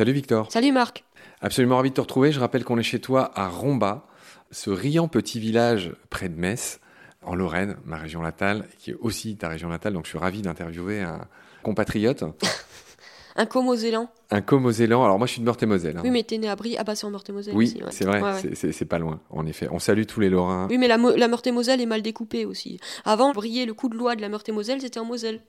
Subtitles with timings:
[0.00, 0.50] Salut Victor.
[0.50, 1.04] Salut Marc.
[1.42, 2.32] Absolument ravi de te retrouver.
[2.32, 4.06] Je rappelle qu'on est chez toi à Romba,
[4.50, 6.80] ce riant petit village près de Metz,
[7.22, 9.92] en Lorraine, ma région natale, qui est aussi ta région natale.
[9.92, 11.26] Donc je suis ravi d'interviewer un
[11.62, 12.24] compatriote.
[13.36, 14.08] un Comosélan.
[14.30, 15.04] Un Comosélan.
[15.04, 15.98] Alors moi je suis de Meurthe-et-Moselle.
[15.98, 16.02] Hein.
[16.02, 16.76] Oui, mais t'es né à Brie.
[16.78, 17.54] Ah bah c'est en Meurthe-et-Moselle.
[17.54, 18.22] Oui, c'est vrai.
[18.54, 19.68] C'est pas loin, en effet.
[19.70, 20.68] On salue tous les Lorrains.
[20.70, 22.80] Oui, mais la, la Meurthe-et-Moselle est mal découpée aussi.
[23.04, 25.40] Avant, briller le coup de loi de la Meurthe-et-Moselle, c'était en Moselle.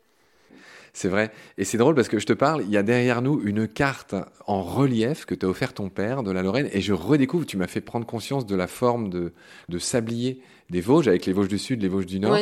[0.94, 1.32] C'est vrai.
[1.58, 4.16] Et c'est drôle parce que je te parle, il y a derrière nous une carte
[4.46, 6.70] en relief que t'a offert ton père de la Lorraine.
[6.74, 9.34] Et je redécouvre, tu m'as fait prendre conscience de la forme de,
[9.70, 12.38] de sablier des Vosges, avec les Vosges du Sud, les Vosges du Nord.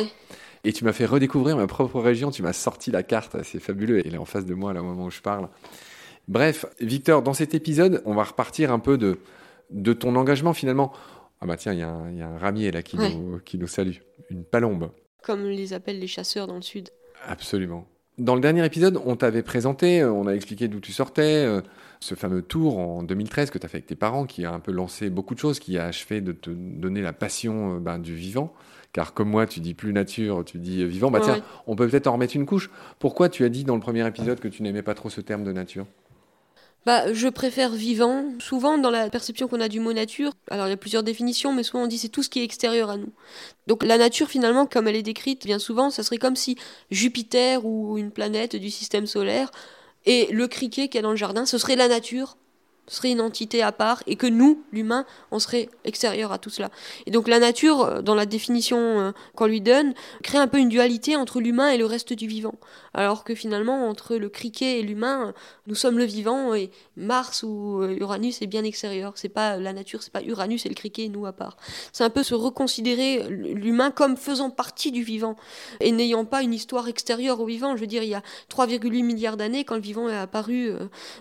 [0.64, 2.30] Et tu m'as fait redécouvrir ma propre région.
[2.30, 3.36] Tu m'as sorti la carte.
[3.44, 4.02] C'est fabuleux.
[4.04, 5.48] Elle est en face de moi, là, au moment où je parle.
[6.28, 9.18] Bref, Victor, dans cet épisode, on va repartir un peu de,
[9.70, 10.92] de ton engagement finalement.
[11.40, 13.96] Ah bah tiens, il y, y, a un ramier là qui, nous, qui nous salue.
[14.28, 14.90] Une palombe.
[15.22, 16.90] Comme les appellent les chasseurs dans le Sud.
[17.26, 17.86] Absolument.
[18.18, 21.62] Dans le dernier épisode, on t'avait présenté, euh, on a expliqué d'où tu sortais, euh,
[22.00, 24.60] ce fameux tour en 2013 que tu as fait avec tes parents, qui a un
[24.60, 27.98] peu lancé beaucoup de choses, qui a achevé de te donner la passion euh, ben,
[27.98, 28.52] du vivant.
[28.92, 31.12] Car comme moi, tu dis plus nature, tu dis vivant.
[31.12, 32.70] Bah tiens, on peut peut-être en remettre une couche.
[32.98, 35.44] Pourquoi tu as dit dans le premier épisode que tu n'aimais pas trop ce terme
[35.44, 35.86] de nature?
[36.86, 38.24] Bah, je préfère vivant.
[38.38, 41.52] Souvent, dans la perception qu'on a du mot nature, alors il y a plusieurs définitions,
[41.52, 43.12] mais souvent on dit c'est tout ce qui est extérieur à nous.
[43.66, 46.56] Donc la nature, finalement, comme elle est décrite bien souvent, ça serait comme si
[46.90, 49.50] Jupiter ou une planète du système solaire
[50.06, 52.36] et le criquet qu'il y a dans le jardin, ce serait la nature
[52.90, 56.70] serait une entité à part et que nous, l'humain, on serait extérieur à tout cela.
[57.06, 60.58] Et donc la nature, euh, dans la définition euh, qu'on lui donne, crée un peu
[60.58, 62.54] une dualité entre l'humain et le reste du vivant.
[62.92, 65.32] Alors que finalement, entre le criquet et l'humain,
[65.66, 69.12] nous sommes le vivant et Mars ou euh, Uranus est bien extérieur.
[69.14, 71.56] C'est pas la nature, c'est pas Uranus et le criquet et nous à part.
[71.92, 75.36] C'est un peu se reconsidérer l'humain comme faisant partie du vivant
[75.78, 77.76] et n'ayant pas une histoire extérieure au vivant.
[77.76, 80.72] Je veux dire, il y a 3,8 milliards d'années, quand le vivant est apparu,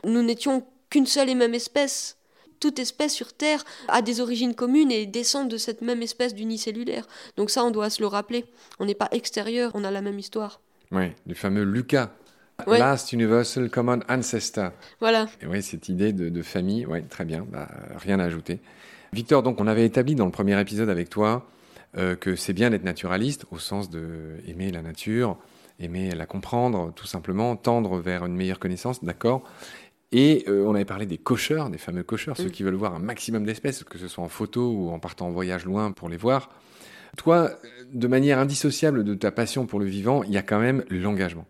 [0.03, 2.18] nous n'étions qu'une seule et même espèce.
[2.59, 7.08] Toute espèce sur Terre a des origines communes et descend de cette même espèce d'unicellulaire.
[7.38, 8.46] Donc ça, on doit se le rappeler.
[8.80, 10.59] On n'est pas extérieur, on a la même histoire.
[10.91, 12.12] Oui, du fameux Lucas.
[12.68, 14.72] Last Universal Common Ancestor.
[15.00, 15.28] Voilà.
[15.41, 18.59] Et oui, cette idée de, famille, ouais, très bien, bah, rien à ajouter.
[19.13, 21.47] Victor, donc on avait établi dans le premier épisode avec toi
[21.97, 25.38] euh, que c'est bien d'être naturaliste au sens de aimer la nature,
[25.80, 29.44] aimer la comprendre, tout simplement, tendre vers une meilleure connaissance, d'accord?
[30.12, 32.52] Et euh, on avait parlé des cocheurs, des fameux cocheurs, ceux mm.
[32.52, 35.31] qui veulent voir un maximum d'espèces, que ce soit en photo ou en partant en
[35.31, 36.50] voyage loin pour les voir.
[37.18, 37.52] Toi,
[37.92, 41.46] de manière indissociable de ta passion pour le vivant, il y a quand même l'engagement.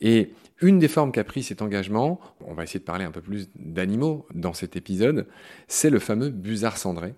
[0.00, 3.20] Et une des formes qu'a pris cet engagement, on va essayer de parler un peu
[3.20, 5.26] plus d'animaux dans cet épisode,
[5.68, 7.14] c'est le fameux busard cendré.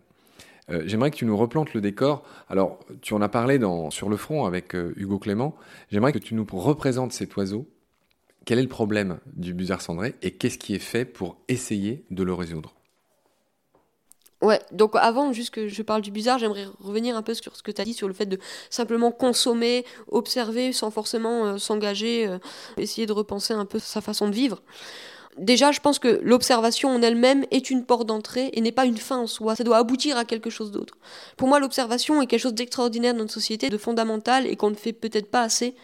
[0.70, 2.24] Euh, j'aimerais que tu nous replantes le décor.
[2.48, 5.54] Alors, tu en as parlé dans, sur le front avec euh, Hugo Clément.
[5.90, 7.68] J'aimerais que tu nous représentes cet oiseau
[8.46, 12.22] quel est le problème du busard cendré et qu'est-ce qui est fait pour essayer de
[12.22, 12.72] le résoudre?
[14.40, 17.62] Ouais, donc avant, juste que je parle du busard, j'aimerais revenir un peu sur ce
[17.62, 18.38] que tu as dit sur le fait de
[18.70, 22.38] simplement consommer, observer sans forcément euh, s'engager, euh,
[22.76, 24.62] essayer de repenser un peu sa façon de vivre.
[25.38, 28.96] Déjà, je pense que l'observation en elle-même est une porte d'entrée et n'est pas une
[28.96, 29.56] fin en soi.
[29.56, 30.94] Ça doit aboutir à quelque chose d'autre.
[31.36, 34.76] Pour moi, l'observation est quelque chose d'extraordinaire dans notre société, de fondamental et qu'on ne
[34.76, 35.74] fait peut-être pas assez.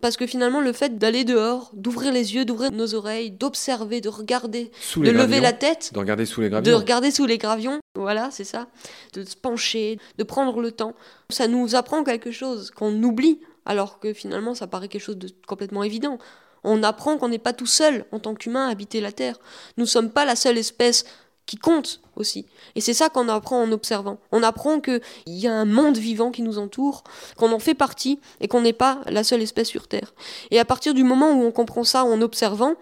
[0.00, 4.08] Parce que finalement, le fait d'aller dehors, d'ouvrir les yeux, d'ouvrir nos oreilles, d'observer, de
[4.08, 7.80] regarder, de lever la tête, de regarder sous les gravions, de regarder sous les gravions,
[7.96, 8.68] voilà, c'est ça,
[9.14, 10.94] de se pencher, de prendre le temps,
[11.30, 15.28] ça nous apprend quelque chose qu'on oublie, alors que finalement, ça paraît quelque chose de
[15.46, 16.18] complètement évident.
[16.64, 19.38] On apprend qu'on n'est pas tout seul en tant qu'humain à habiter la Terre.
[19.76, 21.04] Nous ne sommes pas la seule espèce
[21.48, 22.44] qui compte aussi.
[22.74, 24.18] Et c'est ça qu'on apprend en observant.
[24.32, 27.02] On apprend qu'il y a un monde vivant qui nous entoure,
[27.38, 30.12] qu'on en fait partie et qu'on n'est pas la seule espèce sur Terre.
[30.50, 32.74] Et à partir du moment où on comprend ça en observant,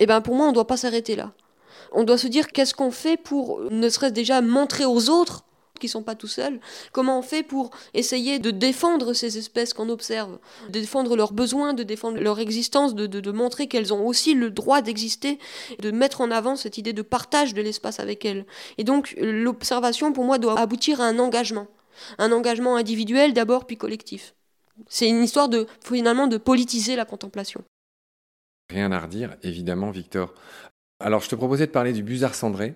[0.00, 1.32] eh ben pour moi, on ne doit pas s'arrêter là.
[1.92, 5.44] On doit se dire qu'est-ce qu'on fait pour ne serait-ce déjà montrer aux autres
[5.80, 6.60] qui sont pas tout seuls
[6.92, 10.38] Comment on fait pour essayer de défendre ces espèces qu'on observe,
[10.68, 14.50] de défendre leurs besoins, de défendre leur existence, de, de, montrer qu'elles ont aussi le
[14.50, 15.38] droit d'exister,
[15.80, 18.46] de mettre en avant cette idée de partage de l'espace avec elles.
[18.78, 21.66] Et donc l'observation, pour moi, doit aboutir à un engagement.
[22.18, 24.34] Un engagement individuel d'abord, puis collectif.
[24.88, 27.62] C'est une histoire de, finalement, de politiser la contemplation.
[28.70, 30.32] Rien à redire, évidemment, Victor.
[31.00, 32.74] Alors, je te proposais de parler du busard cendré,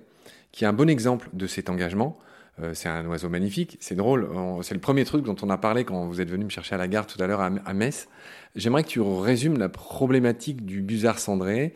[0.50, 2.18] qui est un bon exemple de cet engagement.
[2.62, 3.76] Euh, c'est un oiseau magnifique.
[3.80, 4.28] C'est drôle.
[4.62, 6.78] C'est le premier truc dont on a parlé quand vous êtes venu me chercher à
[6.78, 8.08] la gare tout à l'heure à, Metz.
[8.54, 11.74] J'aimerais que tu résumes la problématique du busard cendré,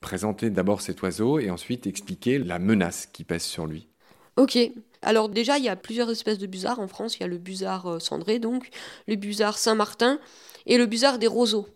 [0.00, 3.88] présenter d'abord cet oiseau et ensuite expliquer la menace qui pèse sur lui.
[4.36, 4.58] Ok.
[5.02, 7.16] Alors déjà, il y a plusieurs espèces de busards en France.
[7.16, 8.68] Il y a le busard euh, cendré, donc,
[9.08, 10.20] le busard Saint-Martin
[10.66, 11.66] et le busard des roseaux.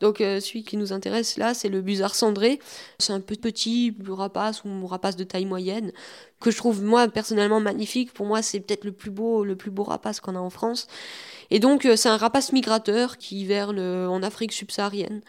[0.00, 2.60] Donc euh, celui qui nous intéresse là, c'est le busard cendré.
[2.98, 5.92] C'est un peu petit rapace ou rapace de taille moyenne
[6.40, 8.12] que je trouve moi personnellement magnifique.
[8.12, 10.86] Pour moi, c'est peut-être le plus beau, le plus beau rapace qu'on a en France.
[11.50, 15.22] Et donc, euh, c'est un rapace migrateur qui hiverne en Afrique subsaharienne.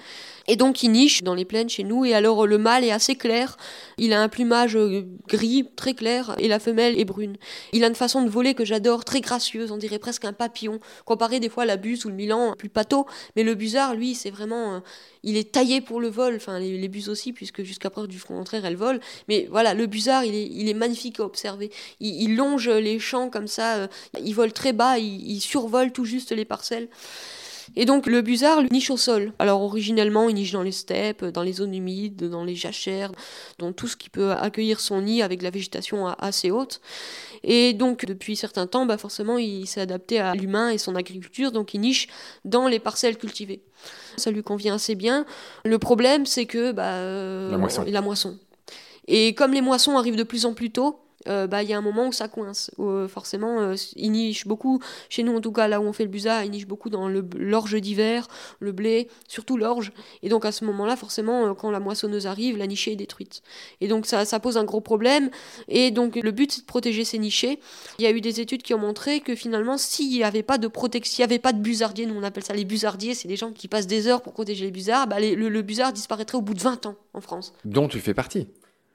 [0.47, 2.05] Et donc, il niche dans les plaines chez nous.
[2.05, 3.55] Et alors, le mâle est assez clair.
[3.97, 7.37] Il a un plumage euh, gris, très clair, et la femelle est brune.
[7.71, 10.79] Il a une façon de voler que j'adore, très gracieuse, on dirait presque un papillon.
[11.05, 13.05] Comparé des fois à la buse ou le milan, plus pâteau.
[13.35, 14.58] Mais le busard, lui, c'est vraiment.
[14.59, 14.79] Euh,
[15.23, 16.35] il est taillé pour le vol.
[16.35, 18.99] Enfin, les, buses aussi, puisque jusqu'à preuve du contraire, elles volent.
[19.27, 21.71] Mais voilà, le busard, il est, magnifique à observer.
[21.99, 23.89] Il, longe les champs comme ça.
[24.23, 26.87] il vole très bas, il survole tout juste les parcelles.
[27.75, 29.33] Et donc le busard niche au sol.
[29.39, 33.11] Alors originellement, il niche dans les steppes, dans les zones humides, dans les jachères,
[33.57, 36.81] dans tout ce qui peut accueillir son nid avec la végétation assez haute.
[37.43, 41.51] Et donc depuis certains temps, bah forcément, il s'est adapté à l'humain et son agriculture,
[41.51, 42.07] donc il niche
[42.45, 43.61] dans les parcelles cultivées.
[44.17, 45.25] Ça lui convient assez bien.
[45.63, 47.85] Le problème, c'est que bah, la moisson.
[47.87, 48.37] La moisson.
[49.07, 51.77] Et comme les moissons arrivent de plus en plus tôt, euh, bah, il y a
[51.77, 52.71] un moment où ça coince.
[52.79, 54.79] Euh, forcément, euh, il niche beaucoup,
[55.09, 57.09] chez nous en tout cas, là où on fait le busa, il niche beaucoup dans
[57.09, 58.27] l'orge d'hiver,
[58.59, 59.91] le blé, surtout l'orge.
[60.23, 63.41] Et donc à ce moment-là, forcément, quand la moissonneuse arrive, la nichée est détruite.
[63.81, 65.29] Et donc ça, ça pose un gros problème.
[65.67, 67.59] Et donc le but, c'est de protéger ces nichées.
[67.97, 70.57] Il y a eu des études qui ont montré que finalement, s'il n'y avait pas
[70.57, 73.27] de protection, s'il n'y avait pas de busardiers, nous on appelle ça les busardiers, c'est
[73.27, 76.37] des gens qui passent des heures pour protéger les busards, bah, le, le busard disparaîtrait
[76.37, 77.53] au bout de 20 ans en France.
[77.65, 78.47] Dont tu fais partie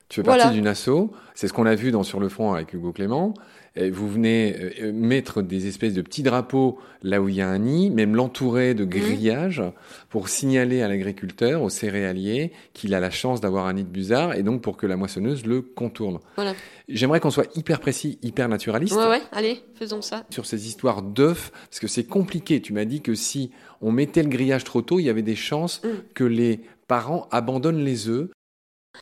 [0.09, 2.73] tu fais partie d'une asso, c'est ce qu'on a vu dans Sur le front avec
[2.73, 3.35] Hugo Clément.
[3.77, 7.49] Et vous venez euh, mettre des espèces de petits drapeaux là où il y a
[7.49, 8.91] un nid, même l'entourer de mhm.
[8.91, 9.63] grillages
[10.11, 14.35] pour signaler à l'agriculteur, au céréalier, qu'il a la chance d'avoir un nid de busard
[14.35, 16.21] et donc pour que la moissonneuse le contourne.
[16.37, 16.55] Voilà.
[16.89, 18.95] J'aimerais qu'on soit hyper précis, hyper naturaliste.
[18.95, 20.25] Ouais, ouais, allez, faisons ça.
[20.31, 22.61] Sur ces histoires d'œufs, parce que c'est compliqué.
[22.61, 23.51] Tu m'as dit que si
[23.81, 25.89] on mettait le grillage trop tôt, il y avait des chances mm.
[26.15, 28.29] que les parents abandonnent les œufs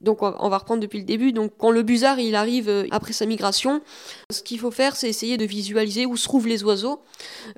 [0.00, 1.32] donc on va reprendre depuis le début.
[1.32, 3.82] Donc quand le busard il arrive euh, après sa migration,
[4.30, 7.02] ce qu'il faut faire c'est essayer de visualiser où se trouvent les oiseaux,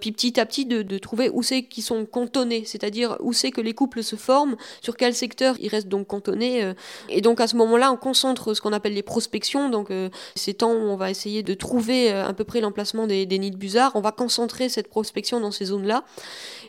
[0.01, 3.61] puis petit à petit de, trouver où c'est qu'ils sont cantonnés, c'est-à-dire où c'est que
[3.61, 6.65] les couples se forment, sur quel secteur ils restent donc cantonnés.
[6.65, 6.75] Euh.
[7.09, 9.71] Et donc à ce moment-là on concentre ce qu'on appelle les prospections.
[9.71, 13.27] Donc euh, ces temps où on va essayer de trouver à peu près l'emplacement des,
[13.27, 16.05] nids de busards, on va concentrer cette prospection dans ces zones-là.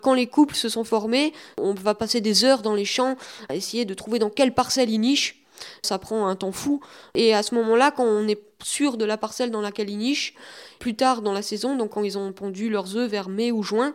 [0.01, 3.15] Quand les couples se sont formés, on va passer des heures dans les champs
[3.49, 5.41] à essayer de trouver dans quelle parcelle ils nichent
[5.81, 6.79] ça prend un temps fou.
[7.13, 10.33] Et à ce moment-là, quand on est sûr de la parcelle dans laquelle ils nichent,
[10.79, 13.63] plus tard dans la saison, donc quand ils ont pondu leurs œufs vers mai ou
[13.63, 13.93] juin,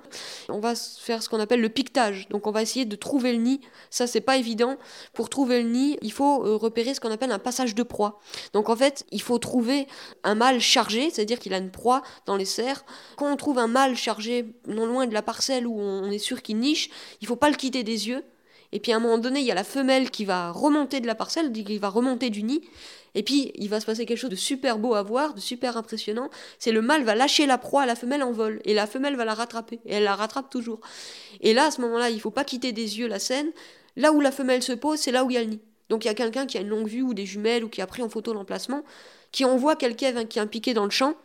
[0.48, 2.28] on va faire ce qu'on appelle le piquetage.
[2.28, 3.60] Donc on va essayer de trouver le nid.
[3.90, 4.76] Ça, c'est pas évident.
[5.12, 8.20] Pour trouver le nid, il faut euh, repérer ce qu'on appelle un passage de proie.
[8.52, 9.86] Donc en fait, il faut trouver
[10.24, 12.84] un mâle chargé, c'est-à-dire qu'il a une proie dans les serres.
[13.16, 16.42] Quand on trouve un mâle chargé non loin de la parcelle où on est sûr
[16.42, 16.90] qu'il niche,
[17.20, 18.24] il faut pas le quitter des yeux
[18.72, 21.06] et puis à un moment donné, il y a la femelle qui va remonter de
[21.06, 22.62] la parcelle, qui va remonter du nid.
[23.16, 25.76] Et puis il va se passer quelque chose de super beau à voir, de super
[25.76, 26.30] impressionnant.
[26.58, 28.60] C'est le mâle va lâcher la proie à la femelle en vol.
[28.64, 29.80] Et la femelle va la rattraper.
[29.86, 30.80] Et elle la rattrape toujours.
[31.40, 33.50] Et là, à ce moment-là, il faut pas quitter des yeux la scène.
[33.96, 35.60] Là où la femelle se pose, c'est là où il y a le nid.
[35.88, 37.82] Donc il y a quelqu'un qui a une longue vue ou des jumelles ou qui
[37.82, 38.84] a pris en photo l'emplacement,
[39.32, 41.16] qui envoie quelqu'un qui est piqué dans le champ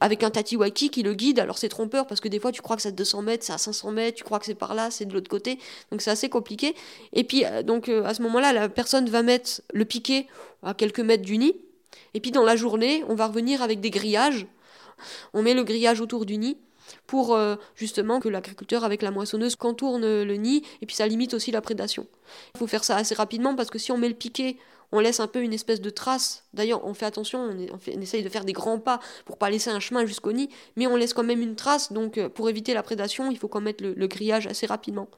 [0.00, 1.38] avec un tatiwaki qui le guide.
[1.38, 3.52] Alors c'est trompeur parce que des fois tu crois que c'est à 200 mètres, c'est
[3.52, 5.58] à 500 mètres, tu crois que c'est par là, c'est de l'autre côté.
[5.90, 6.74] Donc c'est assez compliqué.
[7.12, 10.26] Et puis euh, donc euh, à ce moment-là, la personne va mettre le piquet
[10.62, 11.56] à quelques mètres du nid.
[12.14, 14.46] Et puis dans la journée, on va revenir avec des grillages.
[15.32, 16.56] On met le grillage autour du nid
[17.06, 21.34] pour euh, justement que l'agriculteur avec la moissonneuse contourne le nid et puis ça limite
[21.34, 22.06] aussi la prédation.
[22.54, 24.58] Il faut faire ça assez rapidement parce que si on met le piquet
[24.94, 26.43] on laisse un peu une espèce de trace.
[26.54, 29.80] D'ailleurs, on fait attention, on, essaye de faire des grands pas pour pas laisser un
[29.80, 31.92] chemin jusqu'au nid, mais on laisse quand même une trace.
[31.92, 35.08] Donc, euh, pour éviter la prédation, il faut qu'on mette le, grillage assez rapidement.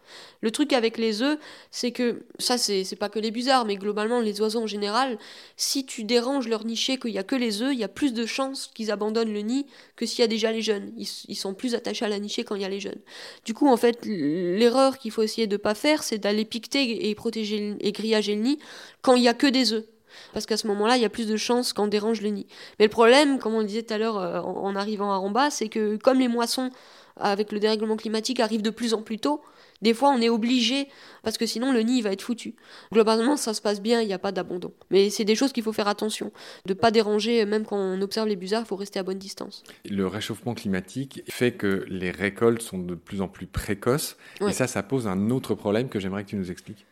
[0.40, 1.38] Le truc avec les œufs,
[1.71, 5.19] c'est que ça, c'est pas que les busards, mais globalement les oiseaux en général.
[5.57, 8.12] Si tu déranges leur niché, qu'il y a que les œufs, il y a plus
[8.12, 9.66] de chances qu'ils abandonnent le nid
[9.97, 10.93] que s'il y a déjà les jeunes.
[10.97, 13.00] Ils, sont plus attachés à la nichée quand il y a les jeunes.
[13.45, 17.14] Du coup, en fait, l'erreur qu'il faut essayer de pas faire, c'est d'aller piqueter et
[17.14, 18.59] protéger et grillager le nid
[19.02, 19.85] quand il y a que des œufs.
[20.32, 22.46] Parce qu'à ce moment-là, il y a plus de chances qu'on dérange le nid.
[22.78, 25.68] Mais le problème, comme on disait tout à l'heure euh, en, arrivant à Ramba, c'est
[25.68, 26.70] que comme les moissons
[27.18, 29.40] avec le dérèglement climatique arrivent de plus en plus tôt,
[29.82, 30.88] des fois on est obligé,
[31.23, 32.54] parce que sinon le nid va être foutu.
[32.92, 34.73] Globalement, ça se passe bien, il n'y a pas d'abandon.
[34.90, 36.30] Mais c'est des choses qu'il faut faire attention.
[36.66, 39.18] De ne pas déranger, même quand on observe les busards, il faut rester à bonne
[39.18, 39.62] distance.
[39.88, 44.16] Le réchauffement climatique fait que les récoltes sont de plus en plus précoces.
[44.46, 46.87] Et ça, ça pose un autre problème que j'aimerais que tu nous expliques.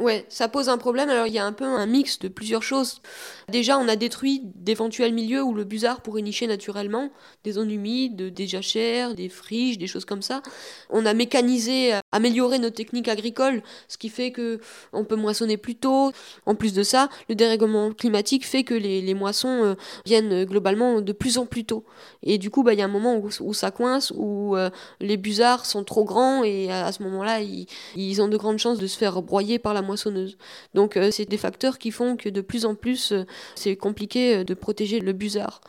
[0.00, 1.10] Ouais, ça pose un problème.
[1.10, 3.02] Alors il y a un peu un mix de plusieurs choses.
[3.50, 7.10] Déjà, on a détruit d'éventuels milieux où le busard pourrait nicher naturellement,
[7.44, 10.40] des zones humides, des jachères, des friches, des choses comme ça.
[10.88, 14.60] On a mécanisé, amélioré nos techniques agricoles, ce qui fait que
[14.94, 16.12] on peut moissonner plus tôt.
[16.46, 19.74] En plus de ça, le dérèglement climatique fait que les, moissons euh,
[20.06, 21.84] viennent globalement de plus en plus tôt.
[22.22, 25.18] Et du coup, bah, il y a un moment où, ça coince, où euh, les
[25.18, 27.66] busards sont trop grands et à, ce moment-là, ils,
[27.96, 30.38] ils ont de grandes chances de se faire broyer par la moissonneuse.
[30.74, 34.36] Donc euh, c'est des facteurs qui font que de plus en plus euh, c'est compliqué
[34.36, 35.60] euh, de protéger le busard.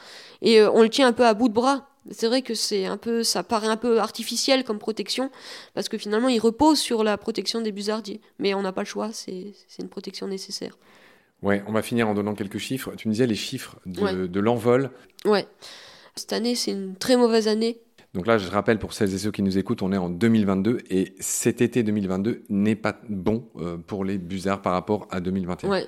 [0.41, 1.87] Et on le tient un peu à bout de bras.
[2.09, 5.29] C'est vrai que c'est un peu, ça paraît un peu artificiel comme protection,
[5.75, 8.21] parce que finalement il repose sur la protection des busardiers.
[8.39, 10.79] Mais on n'a pas le choix, c'est une protection nécessaire.
[11.43, 12.93] Ouais, on va finir en donnant quelques chiffres.
[12.97, 14.89] Tu me disais les chiffres de, de l'envol.
[15.25, 15.47] Ouais.
[16.15, 17.79] Cette année, c'est une très mauvaise année
[18.13, 20.79] donc là, je rappelle pour celles et ceux qui nous écoutent, on est en 2022
[20.89, 25.69] et cet été 2022 n'est pas bon euh, pour les busards par rapport à 2021.
[25.69, 25.87] Ouais,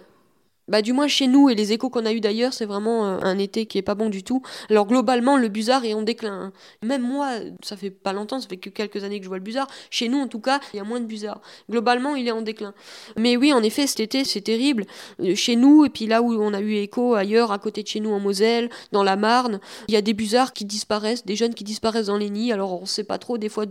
[0.68, 3.20] bah, du moins chez nous et les échos qu'on a eu d'ailleurs, c'est vraiment euh,
[3.22, 4.42] un été qui est pas bon du tout.
[4.70, 6.34] Alors globalement, le busard est en déclin.
[6.34, 6.54] Hein.
[6.82, 9.44] Même moi, ça fait pas longtemps, ça fait que quelques années que je vois le
[9.44, 9.68] busard.
[9.90, 11.42] Chez nous, en tout cas, il y a moins de busards.
[11.70, 12.74] Globalement, il est en déclin.
[13.18, 14.86] Mais oui, en effet, cet été, c'est terrible.
[15.20, 17.88] Euh, chez nous, et puis là où on a eu écho ailleurs, à côté de
[17.88, 21.36] chez nous en Moselle, dans la Marne, il y a des busards qui disparaissent, des
[21.36, 22.52] jeunes qui disparaissent dans les nids.
[22.52, 23.66] Alors on sait pas trop des fois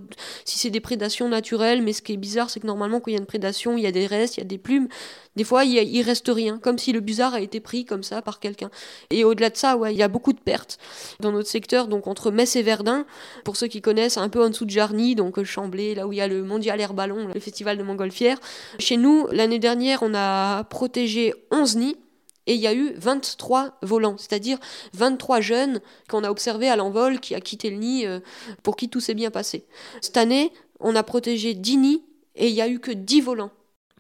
[0.45, 3.15] si c'est des prédations naturelles, mais ce qui est bizarre, c'est que normalement, quand il
[3.15, 4.89] y a une prédation, il y a des restes, il y a des plumes.
[5.37, 8.23] Des fois, il, il reste rien, comme si le busard a été pris comme ça
[8.23, 8.71] par quelqu'un.
[9.11, 10.79] Et au-delà de ça, ouais, il y a beaucoup de pertes
[11.21, 13.07] dans notre secteur, donc entre Metz et Verdun,
[13.45, 16.19] pour ceux qui connaissent, un peu en dessous de Jarny, donc Chamblay, là où il
[16.19, 18.39] y a le Mondial Air Ballon, le festival de Montgolfière.
[18.79, 21.97] Chez nous, l'année dernière, on a protégé 11 nids.
[22.49, 24.59] Et il y a eu 23 volants, c'est-à-dire
[24.95, 28.19] 23 jeunes qu'on a observés à l'envol qui a quitté le nid euh,
[28.65, 29.65] pour qui tout s'est bien passé.
[30.01, 32.03] Cette année, on a protégé 10 nids
[32.35, 33.53] et il n'y a eu que 10 volants.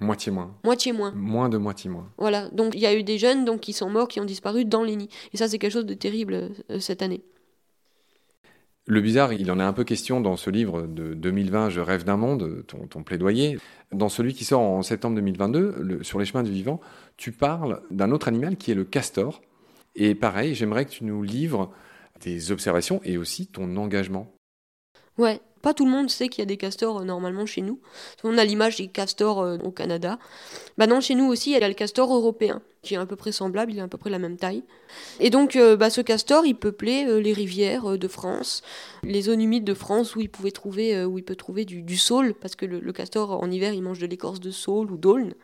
[0.02, 0.54] Moitié moins.
[0.64, 1.12] Moitié moins.
[1.12, 2.09] Moins de moitié moins.
[2.18, 4.64] Voilà, donc il y a eu des jeunes donc, qui sont morts, qui ont disparu
[4.64, 5.09] dans les nids.
[5.32, 7.23] Et ça, c'est quelque chose de terrible euh, cette année.
[8.87, 12.02] Le bizarre, il en est un peu question dans ce livre de 2020, Je rêve
[12.04, 13.59] d'un monde, ton, plaidoyer.
[13.92, 16.80] Dans celui qui sort en septembre 2022, sur les chemins du vivant,
[17.16, 19.40] tu parles d'un autre animal qui est le castor.
[19.94, 21.71] Et pareil, j'aimerais que tu nous livres
[22.18, 24.35] tes observations et aussi ton engagement.
[25.19, 27.78] Ouais, pas tout le monde sait qu'il y a des castors euh, normalement chez nous.
[28.25, 30.19] On a l'image des castors euh, au Canada.
[30.76, 33.14] Bah non, chez nous aussi, il y a le castor européen, qui est à peu
[33.14, 34.64] près semblable, il a à peu près la même taille.
[35.21, 38.62] Et donc, euh, bah, ce castor, il peuplait les rivières de France,
[39.04, 42.35] les zones humides de France où il pouvait trouver, où il peut trouver du, saule,
[42.35, 45.35] parce que le, castor, en hiver, il mange de l'écorce de saule ou d'aulne.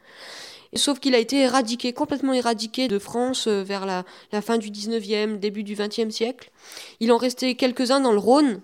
[0.74, 5.38] Sauf qu'il a été éradiqué, complètement éradiqué de France vers la, la fin du 19e,
[5.38, 6.50] début du 20e siècle.
[7.00, 8.60] Il en restait quelques-uns dans le Rhône,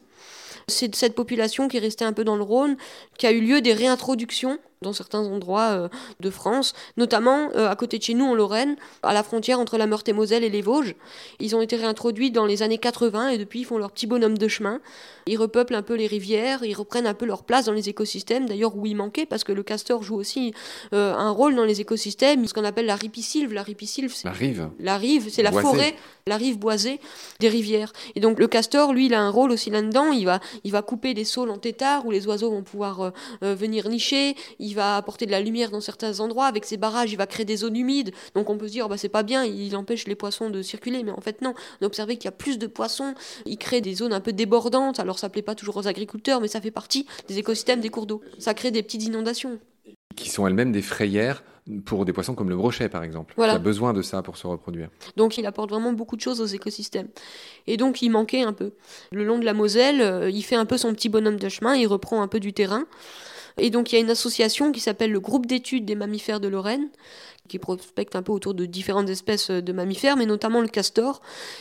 [0.68, 2.76] c'est cette population qui est restée un peu dans le Rhône,
[3.18, 5.88] qui a eu lieu des réintroductions dans certains endroits euh,
[6.20, 9.76] de France, notamment euh, à côté de chez nous en Lorraine, à la frontière entre
[9.76, 10.94] la Meurthe-et-Moselle et les Vosges.
[11.40, 14.38] Ils ont été réintroduits dans les années 80 et depuis ils font leur petit bonhomme
[14.38, 14.80] de chemin.
[15.26, 18.46] Ils repeuplent un peu les rivières, ils reprennent un peu leur place dans les écosystèmes,
[18.46, 20.52] d'ailleurs où ils manquaient, parce que le castor joue aussi
[20.92, 23.52] euh, un rôle dans les écosystèmes, ce qu'on appelle la ripisylve.
[23.52, 24.68] La ripisylve, c'est la rive.
[24.78, 27.00] La rive, c'est la forêt, la rive boisée
[27.40, 27.92] des rivières.
[28.14, 30.12] Et donc le castor, lui, il a un rôle aussi là-dedans.
[30.12, 33.88] Il va, il va couper des saules en tétard où les oiseaux vont pouvoir venir
[33.88, 34.36] nicher.
[34.58, 36.46] Il il va apporter de la lumière dans certains endroits.
[36.46, 38.10] Avec ses barrages, il va créer des zones humides.
[38.34, 41.04] Donc on peut se dire, bah, c'est pas bien, il empêche les poissons de circuler.
[41.04, 41.54] Mais en fait, non.
[41.80, 43.14] On a observé qu'il y a plus de poissons.
[43.46, 44.98] Il crée des zones un peu débordantes.
[44.98, 48.06] Alors ça plaît pas toujours aux agriculteurs, mais ça fait partie des écosystèmes des cours
[48.06, 48.20] d'eau.
[48.38, 49.60] Ça crée des petites inondations.
[50.16, 51.44] Qui sont elles-mêmes des frayères
[51.84, 54.46] pour des poissons comme le brochet, par exemple, Il a besoin de ça pour se
[54.46, 54.88] reproduire.
[55.16, 57.08] Donc il apporte vraiment beaucoup de choses aux écosystèmes.
[57.66, 58.72] Et donc il manquait un peu.
[59.12, 61.74] Le long de la Moselle, euh, il fait un peu son petit bonhomme de chemin,
[61.74, 62.84] il reprend un peu du terrain.
[63.58, 66.48] Et donc il y a une association qui s'appelle le groupe d'études des mammifères de
[66.48, 66.88] Lorraine,
[67.48, 71.20] qui prospecte un peu autour de différentes espèces de mammifères, mais notamment le castor.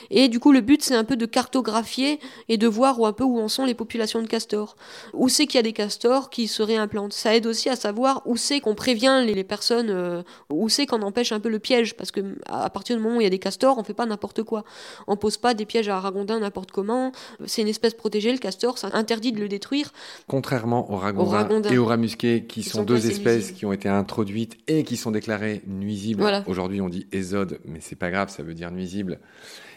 [0.10, 3.12] Et du coup, le but, c'est un peu de cartographier et de voir où, un
[3.12, 4.78] peu où en sont les populations de castors.
[5.14, 7.14] Où c'est qu'il y a des castors qui se réimplantent.
[7.14, 11.02] Ça aide aussi à savoir où c'est qu'on prévient les, personnes, euh, où c'est qu'on
[11.02, 13.30] empêche un peu le piège, parce que à partir du moment où il y a
[13.30, 14.64] des castors, on fait pas n'importe quoi.
[15.08, 17.12] On pose pas des pièges à ragondins n'importe comment.
[17.46, 19.92] C'est une espèce protégée, le castor, ça interdit de le détruire.
[20.28, 24.58] Contrairement aux ragondins, et aux rats musqués, qui, sont, deux espèces qui ont été introduites
[24.68, 26.44] et qui sont déclarées nuisible.
[26.48, 29.20] Aujourd'hui, on dit ésode, mais c'est pas grave, ça veut dire nuisible.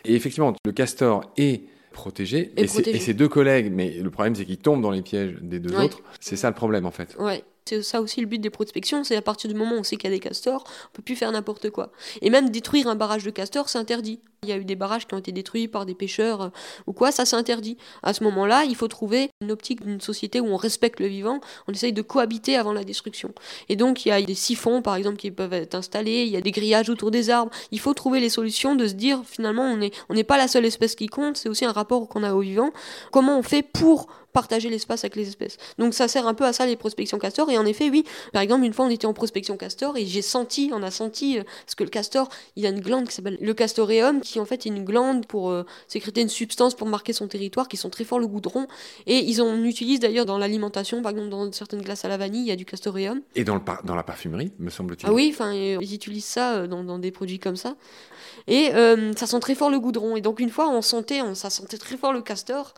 [0.04, 1.62] Et effectivement, le castor est
[1.92, 5.58] protégé, et, ses deux collègues, mais le problème c'est qu'ils tombent dans les pièges des
[5.58, 6.02] deux autres.
[6.20, 7.16] C'est ça le problème en fait.
[7.18, 7.42] Ouais.
[7.68, 9.96] C'est ça aussi le but des prospections, c'est à partir du moment où on sait
[9.96, 11.90] qu'il y a des castors, on peut plus faire n'importe quoi.
[12.22, 14.20] Et même détruire un barrage de castors, c'est interdit.
[14.44, 16.48] Il y a eu des barrages qui ont été détruits par des pêcheurs euh,
[16.86, 17.76] ou quoi, ça c'est interdit.
[18.04, 21.40] À ce moment-là, il faut trouver une optique d'une société où on respecte le vivant,
[21.66, 23.32] on essaye de cohabiter avant la destruction.
[23.68, 26.36] Et donc il y a des siphons par exemple qui peuvent être installés, il y
[26.36, 27.50] a des grillages autour des arbres.
[27.72, 30.46] Il faut trouver les solutions de se dire finalement on n'est on n'est pas la
[30.46, 32.70] seule espèce qui compte, c'est aussi un rapport qu'on a au vivant.
[33.10, 35.56] Comment on fait pour partager l'espace avec les espèces.
[35.78, 37.48] Donc ça sert un peu à ça les prospections castor.
[37.50, 40.20] Et en effet, oui, par exemple, une fois on était en prospection castor et j'ai
[40.20, 43.38] senti, on a senti, euh, parce que le castor, il a une glande qui s'appelle
[43.40, 47.14] le castoreum, qui en fait est une glande pour euh, sécréter une substance pour marquer
[47.14, 48.66] son territoire, qui sont très forts le goudron.
[49.06, 52.42] Et ils en utilisent d'ailleurs dans l'alimentation, par exemple dans certaines glaces à la vanille,
[52.42, 53.22] il y a du castoreum.
[53.36, 55.08] Et dans, le dans la parfumerie, me semble-t-il.
[55.08, 57.74] Ah oui, enfin, ils utilisent ça euh, dans, dans, des produits comme ça.
[58.48, 58.70] Et
[59.16, 60.14] ça sent très fort le goudron.
[60.14, 62.74] Et donc une fois, on sentait, on, ça sentait très fort le castor.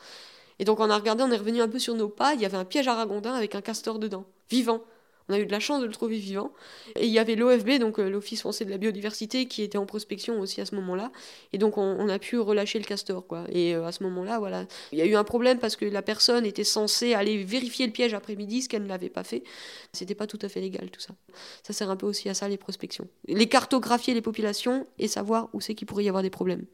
[0.59, 2.47] Et donc on a regardé, on est revenu un peu sur nos pas, il y
[2.47, 4.83] avait un piège à ragondin avec un castor dedans, vivant.
[5.29, 6.53] On a eu de la chance de le trouver vivant.
[6.97, 9.85] Et il y avait l'OFB, donc euh, l'Office français de la biodiversité, qui était en
[9.85, 11.13] prospection aussi à ce moment-là.
[11.53, 13.45] Et donc on, a pu relâcher le castor, quoi.
[13.53, 14.65] Et euh, à ce moment-là, voilà.
[14.93, 17.93] Il y a eu un problème parce que la personne était censée aller vérifier le
[17.93, 19.43] piège après-midi, ce qu'elle ne l'avait pas fait.
[19.93, 21.15] C'était pas tout à fait légal, tout ça.
[21.63, 23.07] Ça sert un peu aussi à ça, les prospections.
[23.27, 26.65] Les cartographier les populations et savoir où c'est qu'il pourrait y avoir des problèmes.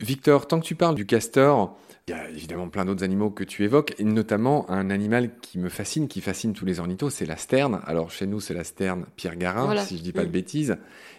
[0.00, 1.76] Victor, tant que tu parles du castor,
[2.08, 5.58] il y a évidemment plein d'autres animaux que tu évoques, et notamment un animal qui
[5.58, 7.80] me fascine, qui fascine tous les ornithos, c'est la sterne.
[7.84, 10.32] Alors chez nous, c'est la sterne Pierre Garin, si je dis pas de mm.
[10.32, 10.76] bêtises,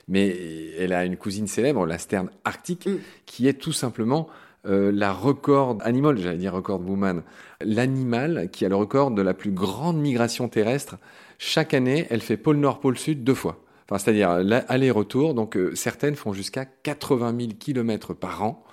[0.07, 0.33] mais
[0.77, 2.99] elle a une cousine célèbre, la sterne arctique, mm.
[3.25, 4.29] qui est tout simplement
[4.65, 7.23] euh, la record animal, j'allais dire record woman,
[7.61, 10.97] l'animal qui a le record de la plus grande migration terrestre.
[11.37, 13.63] Chaque année, elle fait pôle Nord, pôle Sud deux fois.
[13.89, 14.29] Enfin, c'est-à-dire
[14.67, 15.33] aller-retour.
[15.33, 18.63] Donc euh, certaines font jusqu'à 80 000 km par an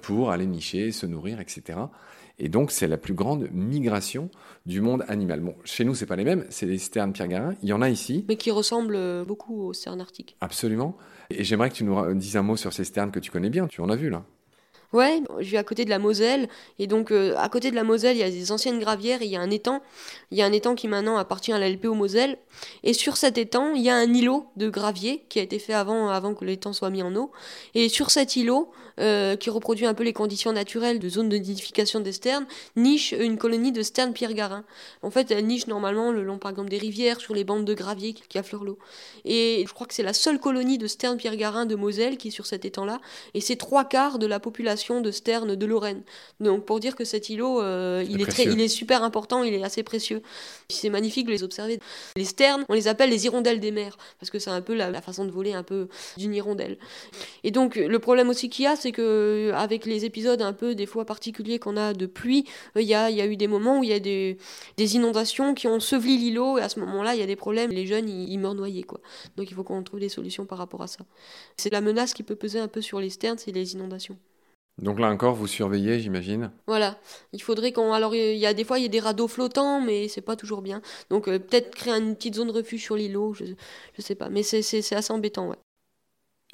[0.00, 1.78] pour aller nicher, se nourrir, etc.
[2.38, 4.30] Et donc, c'est la plus grande migration
[4.66, 5.40] du monde animal.
[5.40, 7.54] Bon, chez nous, c'est pas les mêmes, c'est les sternes Pierre Garin.
[7.62, 8.24] Il y en a ici.
[8.28, 10.36] Mais qui ressemblent euh, beaucoup aux sternes arctiques.
[10.40, 10.96] Absolument.
[11.30, 13.68] Et j'aimerais que tu nous dises un mot sur ces sternes que tu connais bien.
[13.68, 14.24] Tu en as vu, là.
[14.92, 17.82] Ouais, je vis à côté de la Moselle, et donc euh, à côté de la
[17.82, 19.80] Moselle, il y a des anciennes gravières, et il y a un étang.
[20.30, 22.36] Il y a un étang qui maintenant appartient à la LPO Moselle,
[22.82, 25.72] et sur cet étang, il y a un îlot de gravier qui a été fait
[25.72, 27.32] avant, avant que l'étang soit mis en eau.
[27.74, 28.70] Et sur cet îlot,
[29.00, 32.44] euh, qui reproduit un peu les conditions naturelles de zone de nidification des sternes,
[32.76, 34.64] niche une colonie de sternes pierre-garin.
[35.02, 37.72] En fait, elle niche normalement le long, par exemple, des rivières, sur les bandes de
[37.72, 38.78] gravier qui affleurent l'eau.
[39.24, 42.32] Et je crois que c'est la seule colonie de sternes pierre-garin de Moselle qui est
[42.32, 43.00] sur cet étang-là,
[43.32, 46.02] et c'est trois quarts de la population de sternes de Lorraine.
[46.40, 49.54] Donc pour dire que cet îlot, euh, il, est très, il est super important, il
[49.54, 50.22] est assez précieux.
[50.68, 51.78] C'est magnifique de les observer.
[52.16, 54.90] Les sternes, on les appelle les hirondelles des mers, parce que c'est un peu la,
[54.90, 56.78] la, façon de voler un peu d'une hirondelle.
[57.44, 60.74] Et donc le problème aussi qu'il y a, c'est que avec les épisodes un peu
[60.74, 62.44] des fois particuliers qu'on a de pluie,
[62.76, 64.36] il y a, y a, eu des moments où il y a des,
[64.76, 67.70] des inondations qui ont enseveli l'îlot et à ce moment-là, il y a des problèmes.
[67.70, 68.82] Les jeunes, ils, meurent noyés.
[68.82, 69.00] Quoi.
[69.36, 71.04] Donc il faut qu'on trouve des solutions par rapport à ça.
[71.56, 74.18] C'est la menace qui peut peser un peu sur les sternes, c'est les inondations.
[74.80, 76.50] Donc là encore, vous surveillez, j'imagine.
[76.66, 76.96] Voilà.
[77.32, 77.92] Il faudrait qu'on.
[77.92, 80.36] Alors, il y a des fois, il y a des radeaux flottants, mais c'est pas
[80.36, 80.80] toujours bien.
[81.10, 83.44] Donc, euh, peut-être créer une petite zone de refuge sur l'îlot, je,
[83.96, 84.28] je sais pas.
[84.28, 85.56] Mais c'est assez embêtant, ouais.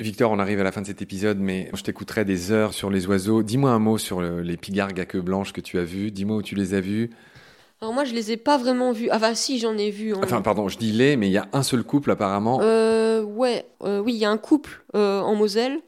[0.01, 2.89] Victor, on arrive à la fin de cet épisode, mais je t'écouterai des heures sur
[2.89, 3.43] les oiseaux.
[3.43, 6.13] Dis-moi un mot sur les pigargues à queue blanche que tu as vus.
[6.13, 7.11] Dis-moi où tu les as vus.
[7.81, 9.09] Alors moi, je les ai pas vraiment vus.
[9.13, 10.15] Enfin, si, j'en ai vu.
[10.15, 12.61] Enfin, pardon, je dis les, mais il y a un seul couple apparemment.
[12.63, 15.81] Euh, ouais, euh, oui, il y a un couple euh, en Moselle.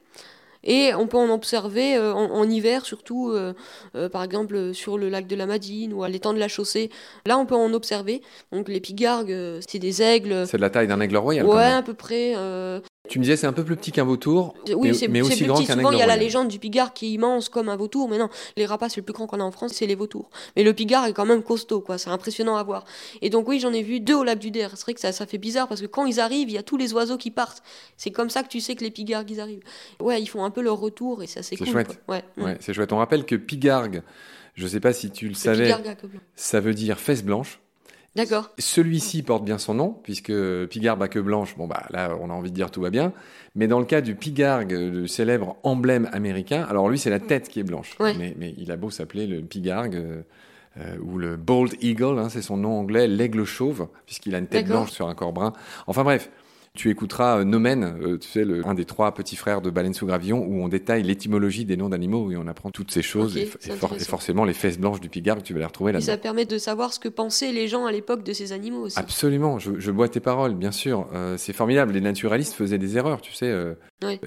[0.64, 3.54] Et on peut en observer euh, en, hiver, surtout euh,
[3.94, 6.90] euh, par exemple sur le lac de la Madine ou à l'étang de la Chaussée.
[7.26, 8.22] Là, on peut en observer.
[8.52, 10.46] Donc les pigargues, c'est des aigles.
[10.46, 11.46] C'est de la taille d'un aigle royal.
[11.46, 12.34] Ouais, à peu près.
[13.08, 15.64] Tu me disais c'est un peu plus petit qu'un vautour, oui, mais, mais aussi grand
[15.64, 18.08] qu'un Souvent, il y a la légende du pigard qui est immense comme un vautour,
[18.08, 20.30] mais non, les rapaces les plus grands qu'on a en France, c'est les vautours.
[20.54, 21.98] Mais le pigard est quand même costaud, quoi.
[21.98, 22.84] C'est impressionnant à voir.
[23.20, 24.70] Et donc oui, j'en ai vu deux au lac du Der.
[24.76, 26.62] C'est vrai que ça, ça fait bizarre parce que quand ils arrivent, il y a
[26.62, 27.64] tous les oiseaux qui partent.
[27.96, 29.64] C'est comme ça que tu sais que les pigargues ils arrivent.
[29.98, 31.66] Ouais, ils font un peu leur retour et c'est assez cool.
[31.66, 32.00] Chouette.
[32.06, 32.92] Ouais, ouais c'est chouette.
[32.92, 34.02] On rappelle que pigargue,
[34.54, 35.74] je sais pas si tu le, savais,
[36.36, 37.60] ça veut dire fesse blanche.
[38.16, 38.50] D'accord.
[38.58, 40.32] Celui-ci porte bien son nom, puisque
[40.66, 43.12] Pigargue à queue blanche, bon bah là on a envie de dire tout va bien.
[43.54, 47.48] Mais dans le cas du Pigargue, le célèbre emblème américain, alors lui c'est la tête
[47.48, 47.96] qui est blanche.
[48.00, 50.22] Mais, mais, il a beau s'appeler le Pigargue euh,
[50.78, 54.46] euh, ou le Bold Eagle, hein, c'est son nom anglais, l'aigle chauve, puisqu'il a une
[54.46, 55.52] tête blanche sur un corps brun.
[55.86, 56.30] Enfin bref,
[56.76, 59.92] tu écouteras euh, Nomen, euh, tu sais, le, un des trois petits frères de Baleine
[59.92, 63.36] sous Gravillon, où on détaille l'étymologie des noms d'animaux, et on apprend toutes ces choses,
[63.36, 66.06] et, forcément les fesses blanches du pigargue, tu vas les retrouver là-dedans.
[66.06, 68.98] ça permet de savoir ce que pensaient les gens à l'époque de ces animaux aussi.
[68.98, 71.08] Absolument, je, bois tes paroles, bien sûr.
[71.12, 73.52] Euh, c'est formidable, les naturalistes faisaient des erreurs, tu sais.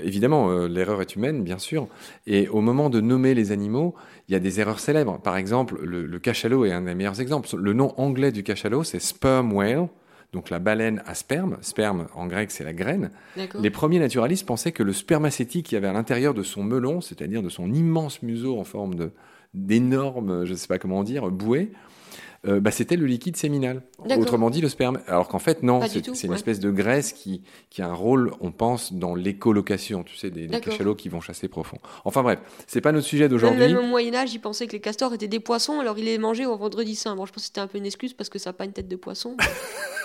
[0.04, 1.88] Évidemment, l'erreur est humaine, bien sûr.
[2.28, 3.96] Et au moment de nommer les animaux,
[4.28, 5.20] il y a des erreurs célèbres.
[5.22, 7.50] Par exemple, le, le cachalot est un des meilleurs exemples.
[7.56, 9.88] Le nom anglais du cachalot, c'est sperm whale
[10.34, 13.12] donc la baleine à sperme, sperme en grec c'est la graine,
[13.60, 17.00] les premiers naturalistes pensaient que le spermacétique qu'il y avait à l'intérieur de son melon,
[17.00, 19.12] c'est-à-dire de son immense museau en forme de
[19.54, 21.72] d'énormes, je ne sais pas comment dire, bouées,
[22.46, 23.82] euh, bah, c'était le liquide séminal.
[24.18, 25.00] Autrement dit, le sperme.
[25.08, 26.36] Alors qu'en fait, non, c'est une ouais.
[26.36, 30.48] espèce de graisse qui, qui a un rôle, on pense, dans l'écolocation, tu sais, des,
[30.48, 31.78] cachalots qui vont chasser profond.
[32.04, 33.60] Enfin bref, c'est pas notre sujet d'aujourd'hui.
[33.60, 36.46] même au Moyen-Âge, ils pensaient que les castors étaient des poissons, alors ils les mangeaient
[36.46, 37.16] au vendredi saint.
[37.16, 38.74] Bon, je pense que c'était un peu une excuse parce que ça n'a pas une
[38.74, 39.38] tête de poisson.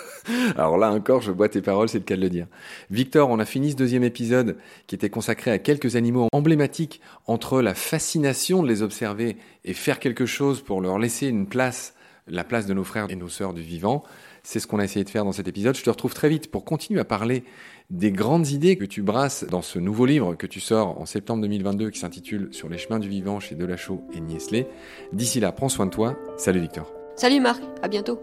[0.55, 2.47] Alors là encore, je bois tes paroles, c'est le cas de le dire.
[2.89, 7.61] Victor, on a fini ce deuxième épisode qui était consacré à quelques animaux emblématiques entre
[7.61, 11.93] la fascination de les observer et faire quelque chose pour leur laisser une place,
[12.27, 14.03] la place de nos frères et nos sœurs du vivant.
[14.43, 15.75] C'est ce qu'on a essayé de faire dans cet épisode.
[15.75, 17.43] Je te retrouve très vite pour continuer à parler
[17.89, 21.41] des grandes idées que tu brasses dans ce nouveau livre que tu sors en septembre
[21.41, 24.67] 2022 qui s'intitule Sur les chemins du vivant chez Delachaux et Niesley.
[25.11, 26.17] D'ici là, prends soin de toi.
[26.37, 26.91] Salut Victor.
[27.15, 28.21] Salut Marc, à bientôt.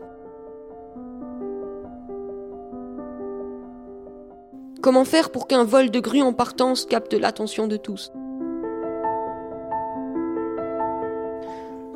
[4.87, 8.12] Comment faire pour qu'un vol de grue en partance capte l'attention de tous?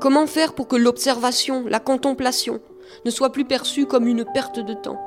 [0.00, 2.59] Comment faire pour que l'observation, la contemplation,
[3.05, 4.98] ne soit plus perçue comme une perte de temps?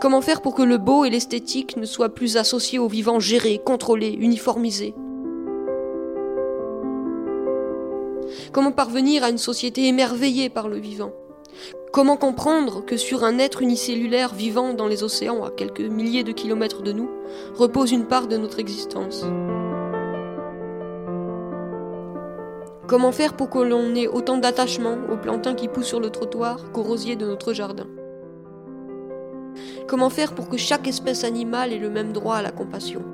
[0.00, 3.60] Comment faire pour que le beau et l'esthétique ne soient plus associés au vivant géré,
[3.64, 4.96] contrôlé, uniformisé?
[8.52, 11.12] Comment parvenir à une société émerveillée par le vivant?
[11.94, 16.32] Comment comprendre que sur un être unicellulaire vivant dans les océans à quelques milliers de
[16.32, 17.08] kilomètres de nous
[17.54, 19.24] repose une part de notre existence?
[22.88, 26.72] Comment faire pour que l'on ait autant d'attachement aux plantains qui poussent sur le trottoir
[26.72, 27.86] qu'aux rosiers de notre jardin?
[29.86, 33.04] Comment faire pour que chaque espèce animale ait le même droit à la compassion?